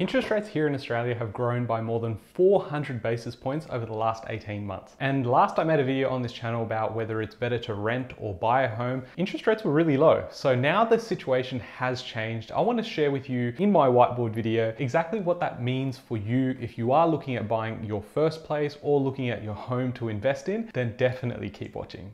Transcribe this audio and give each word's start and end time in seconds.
Interest 0.00 0.30
rates 0.30 0.48
here 0.48 0.66
in 0.66 0.74
Australia 0.74 1.14
have 1.14 1.30
grown 1.30 1.66
by 1.66 1.78
more 1.82 2.00
than 2.00 2.16
400 2.32 3.02
basis 3.02 3.36
points 3.36 3.66
over 3.68 3.84
the 3.84 3.92
last 3.92 4.24
18 4.30 4.66
months. 4.66 4.96
And 4.98 5.26
last 5.26 5.58
I 5.58 5.64
made 5.64 5.78
a 5.78 5.84
video 5.84 6.08
on 6.08 6.22
this 6.22 6.32
channel 6.32 6.62
about 6.62 6.94
whether 6.94 7.20
it's 7.20 7.34
better 7.34 7.58
to 7.58 7.74
rent 7.74 8.14
or 8.16 8.32
buy 8.32 8.62
a 8.62 8.74
home, 8.74 9.02
interest 9.18 9.46
rates 9.46 9.62
were 9.62 9.72
really 9.72 9.98
low. 9.98 10.26
So 10.30 10.54
now 10.54 10.86
the 10.86 10.98
situation 10.98 11.60
has 11.60 12.00
changed. 12.00 12.50
I 12.50 12.62
want 12.62 12.78
to 12.78 12.82
share 12.82 13.10
with 13.10 13.28
you 13.28 13.52
in 13.58 13.70
my 13.70 13.88
whiteboard 13.88 14.30
video 14.30 14.74
exactly 14.78 15.20
what 15.20 15.38
that 15.40 15.62
means 15.62 15.98
for 15.98 16.16
you 16.16 16.56
if 16.58 16.78
you 16.78 16.92
are 16.92 17.06
looking 17.06 17.36
at 17.36 17.46
buying 17.46 17.84
your 17.84 18.00
first 18.00 18.42
place 18.42 18.78
or 18.80 18.98
looking 18.98 19.28
at 19.28 19.44
your 19.44 19.52
home 19.54 19.92
to 19.92 20.08
invest 20.08 20.48
in, 20.48 20.70
then 20.72 20.94
definitely 20.96 21.50
keep 21.50 21.74
watching. 21.74 22.10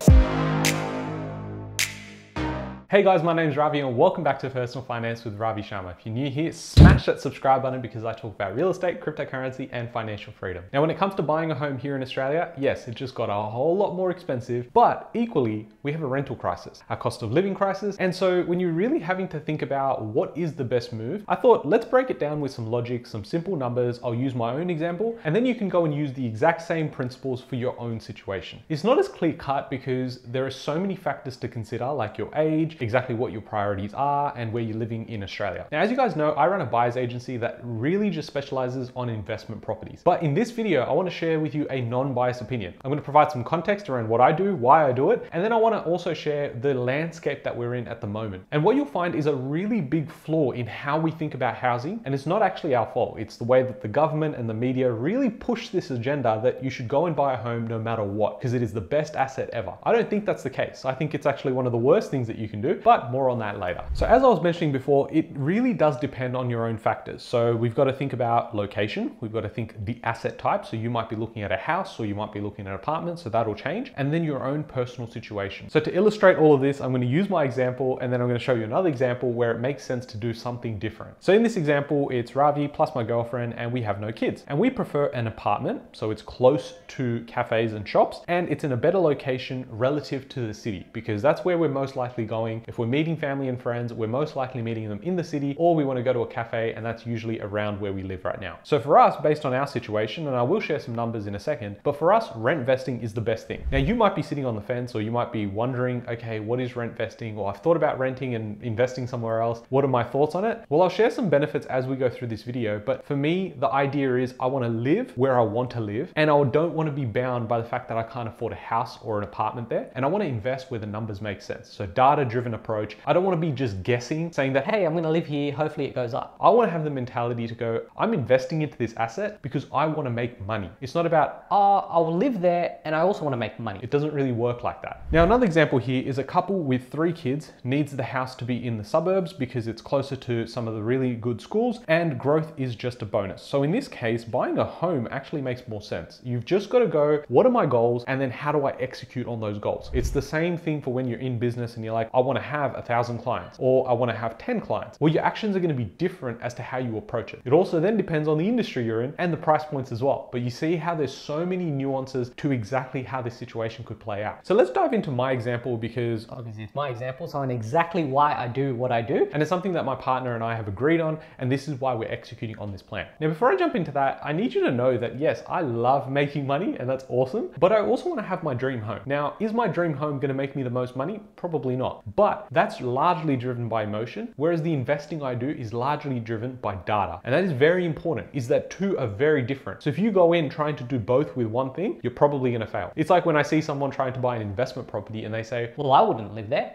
Hey 2.96 3.02
guys, 3.02 3.22
my 3.22 3.34
name 3.34 3.50
is 3.50 3.58
Ravi 3.58 3.80
and 3.80 3.94
welcome 3.94 4.24
back 4.24 4.38
to 4.38 4.48
Personal 4.48 4.82
Finance 4.82 5.22
with 5.22 5.34
Ravi 5.34 5.60
Sharma. 5.60 5.90
If 5.90 6.06
you're 6.06 6.14
new 6.14 6.30
here, 6.30 6.50
smash 6.50 7.04
that 7.04 7.20
subscribe 7.20 7.61
button 7.61 7.82
because 7.82 8.04
I 8.04 8.14
talk 8.14 8.34
about 8.34 8.56
real 8.56 8.70
estate, 8.70 9.02
cryptocurrency, 9.02 9.68
and 9.70 9.90
financial 9.90 10.32
freedom. 10.32 10.64
Now, 10.72 10.80
when 10.80 10.88
it 10.88 10.96
comes 10.96 11.14
to 11.16 11.22
buying 11.22 11.50
a 11.50 11.54
home 11.54 11.76
here 11.76 11.94
in 11.94 12.00
Australia, 12.00 12.54
yes, 12.57 12.88
it 12.88 12.94
just 12.94 13.14
got 13.14 13.29
a 13.29 13.50
whole 13.50 13.76
lot 13.76 13.94
more 13.94 14.11
expensive, 14.11 14.72
but 14.72 15.11
equally, 15.12 15.68
we 15.82 15.93
have 15.93 16.00
a 16.00 16.07
rental 16.07 16.36
crisis, 16.36 16.82
a 16.88 16.96
cost 16.96 17.21
of 17.21 17.32
living 17.32 17.54
crisis. 17.54 17.98
And 17.98 18.16
so 18.16 18.44
when 18.44 18.58
you're 18.58 18.72
really 18.72 18.99
having 18.99 19.29
to 19.29 19.40
think 19.40 19.60
about 19.60 20.02
what 20.02 20.35
is 20.35 20.54
the 20.54 20.64
best 20.64 20.94
move, 20.94 21.22
I 21.29 21.35
thought 21.35 21.66
let's 21.66 21.85
break 21.85 22.08
it 22.08 22.18
down 22.18 22.40
with 22.40 22.52
some 22.52 22.71
logic, 22.71 23.07
some 23.07 23.24
simple 23.24 23.57
numbers. 23.57 24.00
I'll 24.02 24.14
use 24.14 24.35
my 24.35 24.54
own 24.54 24.71
example, 24.71 25.18
and 25.24 25.36
then 25.36 25.44
you 25.44 25.54
can 25.54 25.68
go 25.68 25.85
and 25.85 25.94
use 25.94 26.14
the 26.14 26.24
exact 26.24 26.63
same 26.63 26.88
principles 26.88 27.43
for 27.43 27.57
your 27.57 27.79
own 27.79 28.00
situation. 28.00 28.60
It's 28.71 28.85
not 28.85 28.99
as 28.99 29.07
clear 29.07 29.35
cut 29.35 29.68
because 29.68 30.22
there 30.22 30.46
are 30.46 30.50
so 30.50 30.80
many 30.80 30.96
factors 30.96 31.36
to 31.36 31.46
consider, 31.46 31.93
like 31.93 32.16
your 32.16 32.34
age, 32.34 32.78
exactly 32.86 33.17
what 33.17 33.33
your 33.33 33.42
priorities 33.42 33.92
are 33.95 34.33
and 34.36 34.53
where 34.53 34.62
you're 34.62 34.77
living 34.77 35.08
in 35.08 35.25
Australia. 35.25 35.67
Now, 35.72 35.81
as 35.81 35.91
you 35.91 35.97
guys 35.97 36.14
know, 36.14 36.31
I 36.42 36.47
run 36.47 36.61
a 36.61 36.70
buyer's 36.77 36.97
agency 36.97 37.36
that 37.39 37.58
really 37.62 38.11
just 38.11 38.28
specializes 38.28 38.92
on 38.94 39.08
investment 39.08 39.61
properties. 39.61 40.03
But 40.05 40.22
in 40.22 40.34
this 40.34 40.53
video, 40.53 40.83
I 40.83 40.92
wanna 40.92 41.11
share 41.11 41.41
with 41.41 41.53
you 41.53 41.67
a 41.70 41.80
non-biased 41.80 42.41
opinion. 42.41 42.75
I'm 42.83 42.91
gonna 42.92 43.02
provide 43.02 43.33
some 43.33 43.42
context 43.42 43.88
around 43.88 44.08
what 44.08 44.20
I 44.20 44.30
do, 44.30 44.55
why 44.55 44.88
I 44.88 44.92
do 44.92 45.10
it, 45.10 45.27
and 45.33 45.42
then 45.42 45.52
I 45.52 45.56
wanna 45.56 45.80
also 45.80 46.14
share 46.14 46.52
the 46.66 46.75
landscape 46.75 47.42
that 47.42 47.56
we're 47.56 47.75
in 47.75 47.88
at 47.88 48.00
the 48.00 48.06
moment. 48.06 48.44
And 48.52 48.62
what 48.62 48.77
you'll 48.77 48.86
find 48.86 49.16
is 49.16 49.27
a 49.27 49.34
really 49.34 49.80
big 49.80 50.10
flaw 50.10 50.53
in 50.53 50.66
how 50.66 50.97
we 50.98 51.10
think 51.10 51.34
about 51.34 51.56
housing, 51.56 52.00
and 52.05 52.14
it's 52.14 52.27
not 52.27 52.41
actually 52.41 52.77
our 52.77 52.86
fault. 52.94 53.19
It's 53.19 53.36
the 53.36 53.44
way 53.44 53.64
that 53.64 53.80
the 53.80 53.88
government 53.88 54.36
and 54.36 54.48
the 54.48 54.55
media 54.55 54.91
really 54.91 55.30
push 55.30 55.70
this 55.70 55.91
agenda 55.91 56.41
that 56.44 56.62
you 56.62 56.70
should 56.70 56.88
go 56.88 57.06
and 57.06 57.16
buy 57.16 57.34
a 57.34 57.36
home 57.36 57.66
no 57.66 57.78
matter 57.78 58.05
what, 58.05 58.38
because 58.38 58.55
it 58.55 58.62
is 58.62 58.72
the 58.72 58.80
best 58.80 59.16
asset 59.16 59.50
ever. 59.53 59.75
I 59.82 59.92
don't 59.92 60.08
think 60.08 60.25
that's 60.25 60.42
the 60.42 60.50
case. 60.50 60.84
I 60.84 60.94
think 60.94 61.14
it's 61.14 61.27
actually 61.27 61.53
one 61.53 61.66
of 61.66 61.72
the 61.72 61.78
worst 61.78 62.10
things 62.10 62.27
that 62.28 62.38
you 62.38 62.48
can 62.48 62.60
do, 62.60 62.66
but 62.75 63.11
more 63.11 63.31
on 63.31 63.39
that 63.39 63.59
later. 63.59 63.84
So 63.95 64.06
as 64.06 64.22
I 64.22 64.27
was 64.27 64.42
mentioning 64.42 64.72
before, 64.72 65.09
it 65.12 65.28
really 65.34 65.72
does 65.72 65.98
depend 65.98 66.36
on 66.36 66.50
your 66.50 66.67
own 66.67 66.78
factors. 66.78 67.22
So 67.22 67.55
we've 67.55 67.75
got 67.75 67.84
to 67.84 67.92
think 67.92 68.12
about 68.12 68.55
location, 68.55 69.17
we've 69.20 69.33
got 69.33 69.42
to 69.42 69.48
think 69.48 69.84
the 69.84 69.98
asset 70.05 70.39
type. 70.39 70.67
So 70.67 70.77
you 70.77 70.91
might 70.91 71.09
be 71.09 71.17
looking 71.17 71.42
at 71.42 71.53
a 71.53 71.56
house 71.56 71.98
or 72.00 72.06
you 72.06 72.14
might 72.14 72.33
be 72.33 72.41
looking 72.41 72.67
at 72.67 72.70
an 72.70 72.75
apartment, 72.75 73.19
so 73.19 73.28
that'll 73.28 73.55
change. 73.55 73.92
And 73.97 74.12
then 74.12 74.25
your 74.25 74.44
own 74.44 74.64
personal 74.64 75.11
situation. 75.11 75.69
So 75.70 75.81
to 75.81 75.94
illustrate 75.94 76.37
all 76.37 76.55
of 76.55 76.61
this, 76.61 76.81
I'm 76.81 76.91
going 76.91 77.03
to 77.03 77.06
use 77.06 77.28
my 77.28 77.44
example 77.44 77.98
and 78.00 78.12
then 78.12 78.20
I'm 78.20 78.28
going 78.28 78.39
to 78.39 78.44
show 78.44 78.55
you 78.55 78.64
another 78.64 78.89
example 78.89 79.33
where 79.33 79.53
it 79.53 79.61
makes 79.61 79.84
sense 79.84 80.06
to 80.06 80.17
do 80.17 80.33
something 80.33 80.78
different. 80.78 81.17
So 81.20 81.33
in 81.33 81.42
this 81.42 81.56
example, 81.56 82.09
it's 82.11 82.34
Ravi 82.34 82.69
plus 82.69 82.94
my 82.94 83.03
girlfriend 83.03 83.55
and 83.55 83.72
we 83.72 83.83
have 83.83 84.00
no 84.00 84.12
kids. 84.12 84.44
And 84.48 84.59
we 84.59 84.70
prefer 84.70 85.06
an 85.06 85.27
apartment, 85.27 85.83
so 85.92 86.11
it's 86.11 86.22
close 86.22 86.75
to 86.89 87.25
cafes 87.27 87.72
and 87.72 87.87
shops 87.87 88.20
and 88.28 88.48
it's 88.48 88.64
in 88.64 88.72
a 88.72 88.77
better 88.77 88.98
location 88.98 89.67
relative 89.70 90.28
to 90.31 90.47
the 90.47 90.55
city 90.55 90.87
because 90.92 91.22
that's 91.22 91.44
where 91.44 91.59
we're 91.59 91.69
most 91.69 91.97
likely 91.97 92.25
going 92.25 92.55
if 92.66 92.78
we're 92.78 92.86
meeting 92.86 93.16
family 93.16 93.48
and 93.48 93.60
friends, 93.60 93.92
we're 93.92 94.06
most 94.06 94.36
likely 94.36 94.62
meeting 94.62 94.88
them 94.88 95.00
in 95.02 95.16
the 95.16 95.24
city 95.24 95.54
or 95.58 95.74
we 95.74 95.84
want 95.84 95.96
to 95.96 96.02
go 96.02 96.12
to 96.12 96.20
a 96.20 96.26
cafe 96.26 96.72
and 96.74 96.84
that's 96.84 97.06
usually 97.06 97.40
around 97.40 97.80
where 97.80 97.92
we 97.92 98.02
live 98.02 98.24
right 98.24 98.40
now. 98.40 98.58
So 98.62 98.80
for 98.80 98.98
us, 98.98 99.14
based 99.22 99.44
on 99.44 99.52
our 99.54 99.66
situation, 99.66 100.26
and 100.26 100.36
I 100.36 100.42
will 100.42 100.60
share 100.60 100.80
some 100.80 100.94
numbers 100.94 101.26
in 101.26 101.34
a 101.34 101.40
second, 101.40 101.76
but 101.82 101.98
for 101.98 102.12
us, 102.12 102.28
rent 102.36 102.64
vesting 102.64 103.00
is 103.00 103.12
the 103.12 103.20
best 103.20 103.46
thing. 103.46 103.64
Now 103.70 103.78
you 103.78 103.94
might 103.94 104.14
be 104.14 104.22
sitting 104.22 104.44
on 104.44 104.54
the 104.54 104.60
fence 104.60 104.94
or 104.94 105.02
you 105.02 105.10
might 105.10 105.32
be 105.32 105.46
wondering, 105.46 106.04
okay, 106.08 106.41
what 106.41 106.60
is 106.60 106.76
rent 106.76 106.97
vesting? 106.97 107.36
Or 107.38 107.50
I've 107.50 107.60
thought 107.60 107.76
about 107.76 107.98
renting 107.98 108.34
and 108.34 108.62
investing 108.62 109.06
somewhere 109.06 109.41
else. 109.41 109.62
What 109.69 109.84
are 109.84 109.88
my 109.88 110.04
thoughts 110.04 110.34
on 110.34 110.44
it? 110.44 110.64
Well, 110.69 110.82
I'll 110.82 110.88
share 110.88 111.10
some 111.10 111.28
benefits 111.28 111.66
as 111.66 111.86
we 111.86 111.97
go 111.97 112.08
through 112.08 112.28
this 112.28 112.42
video, 112.42 112.78
but 112.78 113.04
for 113.04 113.16
me, 113.16 113.54
the 113.58 113.69
idea 113.69 114.16
is 114.16 114.34
I 114.41 114.47
want 114.47 114.64
to 114.64 114.70
live 114.70 115.12
where 115.16 115.38
I 115.38 115.42
want 115.42 115.70
to 115.72 115.81
live 115.81 116.12
and 116.16 116.31
I 116.31 116.44
don't 116.44 116.75
want 116.75 116.86
to 116.88 116.92
be 116.92 117.04
bound 117.04 117.48
by 117.48 117.58
the 117.58 117.69
fact 117.69 117.88
that 117.88 117.97
I 117.97 118.02
can't 118.02 118.28
afford 118.28 118.52
a 118.52 118.56
house 118.56 118.98
or 119.02 119.19
an 119.19 119.25
apartment 119.25 119.69
there. 119.69 119.91
And 119.94 120.04
I 120.04 120.08
want 120.08 120.22
to 120.22 120.28
invest 120.28 120.70
where 120.70 120.81
the 120.81 120.86
numbers 120.86 121.20
make 121.20 121.41
sense. 121.42 121.70
So 121.72 121.86
data 121.86 122.25
driven 122.25 122.45
approach. 122.54 122.96
I 123.06 123.12
don't 123.12 123.24
want 123.24 123.40
to 123.40 123.46
be 123.46 123.52
just 123.52 123.82
guessing, 123.82 124.32
saying 124.32 124.52
that, 124.54 124.66
hey, 124.66 124.84
I'm 124.86 124.94
gonna 124.94 125.10
live 125.10 125.26
here, 125.26 125.52
hopefully 125.52 125.86
it 125.86 125.94
goes 125.94 126.14
up. 126.14 126.36
I 126.40 126.50
wanna 126.50 126.70
have 126.70 126.84
the 126.84 126.90
mentality 126.90 127.46
to 127.46 127.54
go, 127.54 127.82
I'm 127.96 128.14
investing 128.14 128.62
into 128.62 128.76
this 128.76 128.94
asset 128.94 129.40
because 129.42 129.66
I 129.72 129.86
wanna 129.86 130.10
make 130.10 130.44
money. 130.46 130.70
It's 130.80 130.94
not 130.94 131.06
about, 131.06 131.44
oh, 131.50 131.86
I'll 131.88 132.16
live 132.16 132.40
there 132.40 132.78
and 132.84 132.94
I 132.94 133.00
also 133.00 133.24
wanna 133.24 133.36
make 133.36 133.58
money. 133.58 133.80
It 133.82 133.90
doesn't 133.90 134.12
really 134.12 134.32
work 134.32 134.62
like 134.62 134.82
that. 134.82 135.04
Now, 135.12 135.24
another 135.24 135.46
example 135.46 135.78
here 135.78 136.02
is 136.06 136.18
a 136.18 136.24
couple 136.24 136.60
with 136.60 136.90
three 136.90 137.12
kids 137.12 137.52
needs 137.64 137.94
the 137.94 138.02
house 138.02 138.34
to 138.36 138.44
be 138.44 138.66
in 138.66 138.76
the 138.76 138.84
suburbs 138.84 139.32
because 139.32 139.68
it's 139.68 139.82
closer 139.82 140.16
to 140.16 140.46
some 140.46 140.68
of 140.68 140.74
the 140.74 140.82
really 140.82 141.14
good 141.14 141.40
schools 141.40 141.80
and 141.88 142.18
growth 142.18 142.52
is 142.56 142.74
just 142.74 143.02
a 143.02 143.06
bonus. 143.06 143.42
So 143.42 143.62
in 143.62 143.70
this 143.70 143.88
case, 143.88 144.24
buying 144.24 144.58
a 144.58 144.64
home 144.64 145.08
actually 145.10 145.42
makes 145.42 145.66
more 145.68 145.82
sense. 145.82 146.20
You've 146.22 146.44
just 146.44 146.70
gotta 146.70 146.86
go, 146.86 147.22
what 147.28 147.46
are 147.46 147.50
my 147.50 147.66
goals? 147.66 148.04
And 148.06 148.20
then 148.20 148.30
how 148.30 148.52
do 148.52 148.66
I 148.66 148.70
execute 148.80 149.26
on 149.26 149.40
those 149.40 149.58
goals? 149.58 149.90
It's 149.92 150.10
the 150.10 150.22
same 150.22 150.56
thing 150.56 150.80
for 150.82 150.92
when 150.92 151.08
you're 151.08 151.20
in 151.20 151.38
business 151.38 151.76
and 151.76 151.84
you're 151.84 151.94
like, 151.94 152.10
I 152.14 152.20
wanna 152.36 152.47
have 152.47 152.76
a 152.76 152.82
thousand 152.82 153.19
clients 153.19 153.56
or 153.58 153.88
I 153.88 153.92
wanna 153.94 154.14
have 154.14 154.36
10 154.36 154.60
clients. 154.60 155.00
Well, 155.00 155.12
your 155.12 155.24
actions 155.24 155.56
are 155.56 155.60
gonna 155.60 155.74
be 155.74 155.84
different 155.84 156.41
as 156.42 156.52
to 156.54 156.62
how 156.62 156.78
you 156.78 156.98
approach 156.98 157.32
it. 157.32 157.41
It 157.47 157.52
also 157.52 157.80
then 157.80 157.97
depends 157.97 158.28
on 158.28 158.36
the 158.36 158.47
industry 158.47 158.84
you're 158.84 159.02
in 159.02 159.14
and 159.19 159.32
the 159.32 159.36
price 159.38 159.64
points 159.64 159.91
as 159.91 160.02
well. 160.02 160.28
But 160.32 160.42
you 160.42 160.50
see 160.50 160.76
how 160.76 160.94
there's 160.94 161.14
so 161.14 161.46
many 161.46 161.64
nuances 161.64 162.30
to 162.36 162.52
exactly 162.52 163.02
how 163.02 163.22
this 163.22 163.34
situation 163.34 163.84
could 163.84 163.98
play 163.98 164.22
out. 164.22 164.46
So 164.46 164.54
let's 164.54 164.70
dive 164.70 164.92
into 164.92 165.10
my 165.10 165.32
example 165.32 165.78
because 165.78 166.26
obviously 166.28 166.64
it's 166.64 166.75
my 166.75 166.91
example, 166.91 167.26
so 167.26 167.38
I 167.38 167.46
know 167.46 167.54
exactly 167.54 168.04
why 168.04 168.34
I 168.34 168.48
do 168.48 168.75
what 168.75 168.92
I 168.92 169.00
do. 169.00 169.28
And 169.32 169.42
it's 169.42 169.48
something 169.48 169.72
that 169.72 169.86
my 169.86 169.94
partner 169.94 170.34
and 170.34 170.44
I 170.44 170.54
have 170.54 170.69
agreed 170.69 171.00
on, 171.00 171.19
and 171.38 171.50
this 171.50 171.69
is 171.69 171.80
why 171.80 171.94
we're 171.94 172.10
executing 172.10 172.58
on 172.58 172.70
this 172.70 172.82
plan. 172.82 173.06
Now, 173.19 173.28
before 173.28 173.50
I 173.50 173.56
jump 173.56 173.75
into 173.75 173.92
that, 173.92 174.20
I 174.22 174.32
need 174.32 174.52
you 174.52 174.62
to 174.64 174.70
know 174.70 174.98
that 174.98 175.19
yes, 175.19 175.42
I 175.48 175.62
love 175.62 176.10
making 176.10 176.46
money 176.46 176.76
and 176.78 176.88
that's 176.88 177.06
awesome, 177.08 177.48
but 177.58 177.72
I 177.72 177.80
also 177.80 178.10
wanna 178.10 178.22
have 178.22 178.42
my 178.42 178.52
dream 178.52 178.80
home. 178.80 179.00
Now, 179.06 179.36
is 179.41 179.54
my 179.54 179.69
dream 179.69 179.94
home 179.94 180.19
gonna 180.19 180.34
make 180.34 180.54
me 180.54 180.62
the 180.62 180.70
most 180.70 180.96
money? 180.96 181.20
Probably 181.36 181.76
not. 181.76 182.02
But 182.14 182.25
that's 182.50 182.81
largely 182.81 183.37
driven 183.37 183.69
by 183.69 183.84
emotion, 183.84 184.32
whereas 184.37 184.62
the 184.62 184.72
investing 184.72 185.22
I 185.22 185.34
do 185.34 185.48
is 185.48 185.72
largely 185.72 186.20
driven 186.20 186.56
by 186.56 186.76
data. 186.76 187.20
And 187.25 187.34
that 187.34 187.44
is 187.44 187.53
very 187.53 187.84
important, 187.84 188.28
is 188.32 188.48
that 188.48 188.70
two 188.70 188.98
are 188.98 189.06
very 189.06 189.42
different. 189.42 189.82
So 189.82 189.91
if 189.91 189.98
you 189.98 190.10
go 190.10 190.32
in 190.32 190.48
trying 190.48 190.76
to 190.76 190.84
do 190.84 190.98
both 190.98 191.37
with 191.37 191.47
one 191.47 191.72
thing, 191.72 192.00
you're 192.03 192.10
probably 192.25 192.53
gonna 192.53 192.66
fail. 192.66 192.92
It's 192.97 193.10
like 193.10 193.26
when 193.26 193.37
I 193.37 193.42
see 193.42 193.60
someone 193.60 193.91
trying 193.91 194.12
to 194.14 194.20
buy 194.20 194.37
an 194.37 194.42
investment 194.42 194.88
property 194.88 195.25
and 195.25 195.34
they 195.34 195.42
say, 195.42 195.72
well, 195.76 195.92
I 195.92 196.00
wouldn't 196.00 196.34
live 196.34 196.48
there 196.48 196.75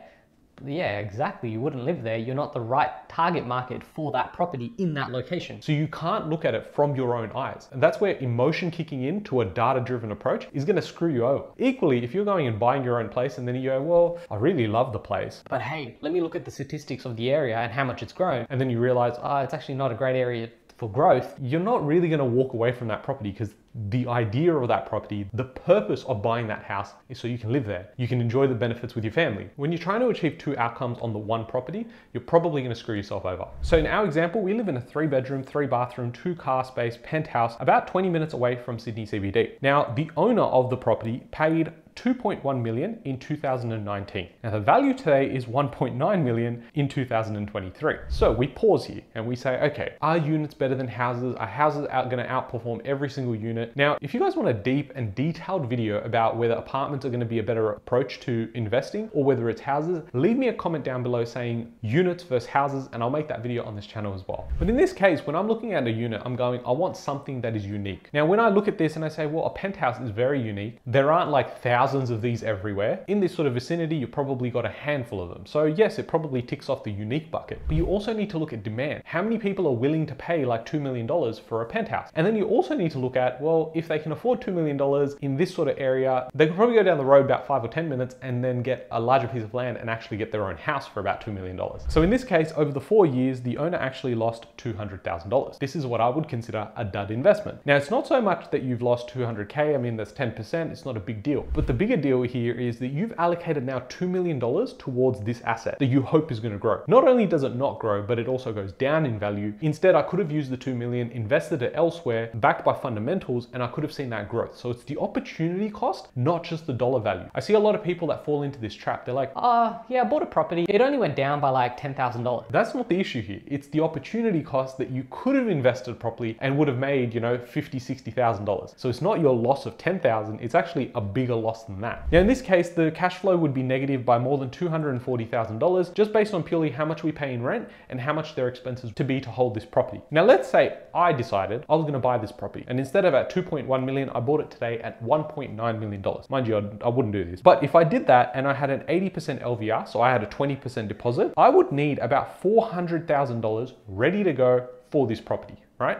yeah, 0.65 0.99
exactly. 0.99 1.49
You 1.49 1.59
wouldn't 1.61 1.83
live 1.83 2.03
there. 2.03 2.17
You're 2.17 2.35
not 2.35 2.53
the 2.53 2.61
right 2.61 2.89
target 3.09 3.45
market 3.45 3.83
for 3.83 4.11
that 4.11 4.33
property 4.33 4.73
in 4.77 4.93
that 4.93 5.11
location. 5.11 5.61
So 5.61 5.71
you 5.71 5.87
can't 5.87 6.29
look 6.29 6.45
at 6.45 6.53
it 6.53 6.73
from 6.73 6.95
your 6.95 7.15
own 7.15 7.31
eyes. 7.31 7.67
And 7.71 7.81
that's 7.81 7.99
where 7.99 8.17
emotion 8.17 8.71
kicking 8.71 9.03
in 9.03 9.23
to 9.25 9.41
a 9.41 9.45
data 9.45 9.79
driven 9.79 10.11
approach 10.11 10.47
is 10.53 10.65
going 10.65 10.75
to 10.75 10.81
screw 10.81 11.11
you 11.11 11.25
over. 11.25 11.45
Equally, 11.57 12.03
if 12.03 12.13
you're 12.13 12.25
going 12.25 12.47
and 12.47 12.59
buying 12.59 12.83
your 12.83 12.99
own 12.99 13.09
place 13.09 13.37
and 13.37 13.47
then 13.47 13.55
you 13.55 13.69
go, 13.69 13.81
well, 13.81 14.19
I 14.29 14.35
really 14.35 14.67
love 14.67 14.93
the 14.93 14.99
place. 14.99 15.43
But 15.49 15.61
hey, 15.61 15.97
let 16.01 16.13
me 16.13 16.21
look 16.21 16.35
at 16.35 16.45
the 16.45 16.51
statistics 16.51 17.05
of 17.05 17.15
the 17.15 17.31
area 17.31 17.57
and 17.57 17.71
how 17.71 17.83
much 17.83 18.03
it's 18.03 18.13
grown. 18.13 18.45
And 18.49 18.59
then 18.59 18.69
you 18.69 18.79
realize, 18.79 19.15
ah, 19.19 19.39
oh, 19.39 19.43
it's 19.43 19.53
actually 19.53 19.75
not 19.75 19.91
a 19.91 19.95
great 19.95 20.15
area 20.15 20.49
for 20.81 20.89
growth, 20.89 21.35
you're 21.39 21.59
not 21.59 21.85
really 21.85 22.09
going 22.09 22.17
to 22.17 22.25
walk 22.25 22.53
away 22.53 22.71
from 22.71 22.87
that 22.87 23.03
property 23.03 23.29
because 23.29 23.53
the 23.89 24.07
idea 24.07 24.53
of 24.53 24.67
that 24.67 24.85
property, 24.85 25.29
the 25.33 25.43
purpose 25.43 26.03
of 26.05 26.21
buying 26.21 26.47
that 26.47 26.63
house 26.63 26.91
is 27.09 27.19
so 27.19 27.27
you 27.27 27.37
can 27.37 27.51
live 27.51 27.65
there. 27.65 27.89
You 27.97 28.07
can 28.07 28.19
enjoy 28.19 28.47
the 28.47 28.55
benefits 28.55 28.95
with 28.95 29.03
your 29.03 29.13
family. 29.13 29.49
When 29.55 29.71
you're 29.71 29.79
trying 29.79 30.01
to 30.01 30.09
achieve 30.09 30.37
two 30.37 30.57
outcomes 30.57 30.97
on 31.01 31.13
the 31.13 31.19
one 31.19 31.45
property, 31.45 31.87
you're 32.13 32.21
probably 32.21 32.61
going 32.61 32.73
to 32.73 32.79
screw 32.79 32.95
yourself 32.95 33.25
over. 33.25 33.47
So 33.61 33.77
in 33.77 33.87
our 33.87 34.05
example, 34.05 34.41
we 34.41 34.53
live 34.53 34.67
in 34.67 34.77
a 34.77 34.81
three 34.81 35.07
bedroom, 35.07 35.43
three 35.43 35.67
bathroom, 35.67 36.11
two 36.11 36.35
car 36.35 36.63
space 36.63 36.97
penthouse 37.03 37.55
about 37.59 37.87
20 37.87 38.09
minutes 38.09 38.33
away 38.33 38.55
from 38.55 38.77
Sydney 38.77 39.05
CBD. 39.05 39.53
Now, 39.61 39.93
the 39.95 40.09
owner 40.17 40.43
of 40.43 40.69
the 40.69 40.77
property 40.77 41.23
paid 41.31 41.71
2.1 41.95 42.61
million 42.61 42.99
in 43.05 43.19
2019. 43.19 44.29
Now 44.43 44.49
the 44.49 44.59
value 44.59 44.93
today 44.93 45.33
is 45.33 45.45
1.9 45.45 46.23
million 46.23 46.63
in 46.73 46.87
2023. 46.87 47.95
So 48.09 48.31
we 48.31 48.47
pause 48.47 48.85
here 48.85 49.01
and 49.15 49.27
we 49.27 49.35
say, 49.35 49.59
okay, 49.61 49.95
are 50.01 50.17
units 50.17 50.53
better 50.53 50.75
than 50.75 50.87
houses? 50.87 51.35
Are 51.35 51.47
houses 51.47 51.87
out 51.91 52.09
going 52.09 52.23
to 52.23 52.29
outperform 52.29 52.85
every 52.85 53.09
single 53.09 53.35
unit? 53.35 53.60
Unit. 53.61 53.75
Now, 53.75 53.97
if 54.01 54.13
you 54.13 54.19
guys 54.19 54.35
want 54.35 54.49
a 54.49 54.53
deep 54.53 54.91
and 54.95 55.13
detailed 55.15 55.69
video 55.69 56.01
about 56.01 56.37
whether 56.37 56.53
apartments 56.55 57.05
are 57.05 57.09
gonna 57.09 57.25
be 57.25 57.39
a 57.39 57.43
better 57.43 57.71
approach 57.71 58.19
to 58.21 58.49
investing 58.53 59.09
or 59.13 59.23
whether 59.23 59.49
it's 59.49 59.61
houses, 59.61 60.03
leave 60.13 60.37
me 60.37 60.47
a 60.47 60.53
comment 60.53 60.83
down 60.83 61.03
below 61.03 61.23
saying 61.23 61.71
units 61.81 62.23
versus 62.23 62.49
houses 62.49 62.89
and 62.93 63.03
I'll 63.03 63.09
make 63.09 63.27
that 63.27 63.41
video 63.41 63.63
on 63.63 63.75
this 63.75 63.85
channel 63.85 64.13
as 64.13 64.27
well. 64.27 64.49
But 64.59 64.69
in 64.69 64.77
this 64.77 64.93
case, 64.93 65.25
when 65.25 65.35
I'm 65.35 65.47
looking 65.47 65.73
at 65.73 65.85
a 65.85 65.91
unit, 65.91 66.21
I'm 66.25 66.35
going, 66.35 66.61
I 66.65 66.71
want 66.71 66.97
something 66.97 67.41
that 67.41 67.55
is 67.55 67.65
unique. 67.65 68.09
Now, 68.13 68.25
when 68.25 68.39
I 68.39 68.49
look 68.49 68.67
at 68.67 68.77
this 68.77 68.95
and 68.95 69.05
I 69.05 69.09
say, 69.09 69.25
well, 69.27 69.45
a 69.45 69.49
penthouse 69.49 70.01
is 70.01 70.09
very 70.09 70.41
unique, 70.41 70.79
there 70.85 71.11
aren't 71.11 71.31
like 71.31 71.61
thousands 71.61 72.09
of 72.09 72.21
these 72.21 72.43
everywhere. 72.43 73.03
In 73.07 73.19
this 73.19 73.33
sort 73.33 73.47
of 73.47 73.53
vicinity, 73.53 73.95
you've 73.95 74.11
probably 74.11 74.49
got 74.49 74.65
a 74.65 74.69
handful 74.69 75.21
of 75.21 75.29
them. 75.29 75.45
So 75.45 75.65
yes, 75.65 75.99
it 75.99 76.07
probably 76.07 76.41
ticks 76.41 76.69
off 76.69 76.83
the 76.83 76.91
unique 76.91 77.29
bucket, 77.31 77.61
but 77.67 77.75
you 77.75 77.85
also 77.85 78.13
need 78.13 78.29
to 78.31 78.37
look 78.37 78.53
at 78.53 78.63
demand. 78.63 79.03
How 79.05 79.21
many 79.21 79.37
people 79.37 79.67
are 79.67 79.75
willing 79.75 80.05
to 80.07 80.15
pay 80.15 80.45
like 80.45 80.65
$2 80.65 80.81
million 80.81 81.07
for 81.47 81.61
a 81.61 81.65
penthouse? 81.65 82.09
And 82.15 82.25
then 82.25 82.35
you 82.35 82.45
also 82.45 82.75
need 82.75 82.91
to 82.91 82.99
look 82.99 83.15
at, 83.15 83.39
well, 83.51 83.71
if 83.75 83.87
they 83.87 83.99
can 83.99 84.11
afford 84.11 84.41
$2 84.41 84.53
million 84.53 84.79
in 85.21 85.35
this 85.35 85.53
sort 85.53 85.67
of 85.67 85.77
area, 85.77 86.29
they 86.33 86.47
could 86.47 86.55
probably 86.55 86.75
go 86.75 86.83
down 86.83 86.97
the 86.97 87.05
road 87.05 87.25
about 87.25 87.45
five 87.45 87.63
or 87.63 87.67
10 87.67 87.89
minutes 87.89 88.15
and 88.21 88.43
then 88.43 88.61
get 88.61 88.87
a 88.91 88.99
larger 88.99 89.27
piece 89.27 89.43
of 89.43 89.53
land 89.53 89.77
and 89.77 89.89
actually 89.89 90.17
get 90.17 90.31
their 90.31 90.47
own 90.47 90.55
house 90.55 90.87
for 90.87 90.99
about 90.99 91.21
$2 91.21 91.33
million. 91.33 91.59
So 91.89 92.01
in 92.01 92.09
this 92.09 92.23
case, 92.23 92.53
over 92.55 92.71
the 92.71 92.79
four 92.79 93.05
years, 93.05 93.41
the 93.41 93.57
owner 93.57 93.77
actually 93.77 94.15
lost 94.15 94.45
$200,000. 94.57 95.59
This 95.59 95.75
is 95.75 95.85
what 95.85 95.99
I 95.99 96.07
would 96.07 96.29
consider 96.29 96.69
a 96.77 96.85
dud 96.85 97.11
investment. 97.11 97.59
Now, 97.65 97.75
it's 97.75 97.91
not 97.91 98.07
so 98.07 98.21
much 98.21 98.49
that 98.51 98.63
you've 98.63 98.81
lost 98.81 99.09
200K. 99.09 99.75
I 99.75 99.77
mean, 99.77 99.97
that's 99.97 100.13
10%. 100.13 100.71
It's 100.71 100.85
not 100.85 100.95
a 100.95 100.99
big 100.99 101.23
deal. 101.23 101.45
But 101.53 101.67
the 101.67 101.73
bigger 101.73 101.97
deal 101.97 102.21
here 102.21 102.53
is 102.53 102.79
that 102.79 102.87
you've 102.87 103.13
allocated 103.17 103.65
now 103.65 103.79
$2 103.79 104.09
million 104.09 104.39
towards 104.39 105.21
this 105.21 105.41
asset 105.41 105.77
that 105.79 105.87
you 105.87 106.01
hope 106.01 106.31
is 106.31 106.39
going 106.39 106.53
to 106.53 106.59
grow. 106.59 106.83
Not 106.87 107.07
only 107.07 107.25
does 107.25 107.43
it 107.43 107.55
not 107.55 107.79
grow, 107.79 108.01
but 108.01 108.17
it 108.17 108.27
also 108.27 108.53
goes 108.53 108.71
down 108.71 109.05
in 109.05 109.19
value. 109.19 109.53
Instead, 109.61 109.95
I 109.95 110.03
could 110.03 110.19
have 110.19 110.31
used 110.31 110.51
the 110.51 110.57
2 110.57 110.73
million, 110.73 111.11
invested 111.11 111.61
it 111.61 111.73
elsewhere, 111.75 112.29
backed 112.35 112.63
by 112.63 112.73
fundamentals, 112.73 113.40
and 113.53 113.61
I 113.63 113.67
could 113.67 113.83
have 113.83 113.93
seen 113.93 114.09
that 114.11 114.29
growth. 114.29 114.57
So 114.57 114.69
it's 114.69 114.83
the 114.83 114.97
opportunity 114.99 115.69
cost, 115.69 116.07
not 116.15 116.43
just 116.43 116.67
the 116.67 116.73
dollar 116.73 116.99
value. 116.99 117.29
I 117.35 117.39
see 117.39 117.53
a 117.53 117.59
lot 117.59 117.75
of 117.75 117.83
people 117.83 118.07
that 118.09 118.25
fall 118.25 118.43
into 118.43 118.59
this 118.59 118.73
trap. 118.73 119.05
They're 119.05 119.13
like, 119.15 119.31
Uh, 119.35 119.79
yeah, 119.89 120.01
I 120.01 120.03
bought 120.05 120.21
a 120.23 120.25
property. 120.25 120.65
It 120.69 120.81
only 120.81 120.97
went 120.97 121.15
down 121.15 121.39
by 121.39 121.49
like 121.49 121.79
$10,000. 121.79 122.45
that's 122.51 122.73
not 122.75 122.89
the 122.89 122.99
issue 122.99 123.21
here. 123.21 123.41
It's 123.47 123.67
the 123.67 123.81
opportunity 123.81 124.41
cost 124.41 124.77
that 124.77 124.89
you 124.89 125.05
could 125.09 125.35
have 125.35 125.47
invested 125.49 125.99
properly 125.99 126.37
and 126.41 126.57
would 126.57 126.67
have 126.67 126.77
made, 126.77 127.13
you 127.13 127.19
know, 127.19 127.37
fifty, 127.37 127.79
sixty 127.79 128.11
thousand 128.11 128.45
dollars. 128.45 128.73
So 128.77 128.89
it's 128.89 129.01
not 129.01 129.19
your 129.19 129.35
loss 129.35 129.65
of 129.65 129.77
ten 129.77 129.99
thousand. 129.99 130.39
It's 130.41 130.55
actually 130.55 130.91
a 130.95 131.01
bigger 131.01 131.35
loss 131.35 131.63
than 131.65 131.81
that. 131.81 132.11
Now 132.11 132.19
in 132.19 132.27
this 132.27 132.41
case, 132.41 132.69
the 132.69 132.91
cash 132.91 133.17
flow 133.17 133.35
would 133.37 133.53
be 133.53 133.63
negative 133.63 134.05
by 134.05 134.17
more 134.19 134.37
than 134.37 134.49
two 134.49 134.69
hundred 134.69 134.91
and 134.91 135.01
forty 135.01 135.25
thousand 135.25 135.59
dollars, 135.59 135.89
just 135.89 136.13
based 136.13 136.33
on 136.33 136.43
purely 136.43 136.69
how 136.69 136.85
much 136.85 137.03
we 137.03 137.11
pay 137.11 137.33
in 137.33 137.41
rent 137.43 137.67
and 137.89 137.99
how 137.99 138.13
much 138.13 138.35
their 138.35 138.47
expenses 138.47 138.91
to 138.95 139.03
be 139.03 139.19
to 139.21 139.29
hold 139.29 139.55
this 139.55 139.65
property. 139.65 140.01
Now 140.11 140.23
let's 140.23 140.47
say 140.49 140.77
I 140.93 141.11
decided 141.13 141.65
I 141.69 141.75
was 141.75 141.83
going 141.83 141.93
to 141.93 141.99
buy 141.99 142.17
this 142.17 142.31
property, 142.31 142.65
and 142.67 142.79
instead 142.79 143.05
of 143.05 143.13
at 143.13 143.29
two 143.31 143.41
point 143.41 143.67
one 143.67 143.85
million, 143.85 144.09
I 144.09 144.19
bought 144.19 144.41
it 144.41 144.51
today 144.51 144.79
at 144.79 145.01
one 145.01 145.23
point 145.23 145.53
nine 145.53 145.79
million 145.79 146.01
dollars. 146.01 146.29
Mind 146.29 146.47
you, 146.47 146.57
I'd, 146.57 146.83
I 146.83 146.89
wouldn't 146.89 147.13
do 147.13 147.23
this, 147.23 147.41
but 147.41 147.63
if 147.63 147.75
I 147.75 147.83
did 147.83 148.05
that 148.07 148.31
and 148.35 148.47
I 148.47 148.53
had 148.53 148.69
an 148.69 148.83
eighty 148.87 149.09
percent 149.09 149.41
LVR, 149.41 149.87
so 149.87 150.01
I 150.01 150.11
had 150.11 150.23
a 150.23 150.27
twenty 150.27 150.55
percent 150.55 150.87
deposit, 150.87 151.33
I 151.37 151.49
would 151.49 151.71
need 151.71 151.99
about 151.99 152.41
four 152.41 152.67
hundred 152.67 153.07
thousand 153.07 153.41
dollars 153.41 153.73
ready 153.87 154.23
to 154.23 154.33
go 154.33 154.67
for 154.89 155.07
this 155.07 155.21
property, 155.21 155.57
right? 155.79 155.99